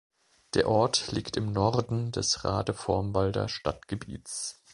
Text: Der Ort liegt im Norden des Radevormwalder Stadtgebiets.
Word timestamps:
Der 0.55 0.67
Ort 0.67 1.11
liegt 1.11 1.37
im 1.37 1.51
Norden 1.51 2.11
des 2.11 2.43
Radevormwalder 2.43 3.47
Stadtgebiets. 3.47 4.59